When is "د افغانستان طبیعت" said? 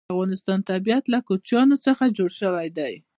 0.07-1.03